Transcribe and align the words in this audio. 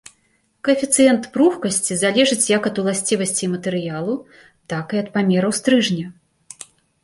Каэфіцыент 0.67 1.27
пругкасці 1.35 1.97
залежыць 2.03 2.49
як 2.57 2.63
ад 2.71 2.81
уласцівасцей 2.85 3.47
матэрыялу, 3.55 4.19
так 4.77 4.85
і 4.99 5.03
ад 5.07 5.15
памераў 5.19 5.51
стрыжня. 5.63 6.07